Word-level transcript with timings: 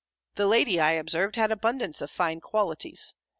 The 0.33 0.47
lady, 0.47 0.79
I 0.79 0.93
observed, 0.93 1.35
had 1.35 1.51
abundance 1.51 2.01
of 2.01 2.09
fine 2.09 2.39
qualities. 2.39 3.13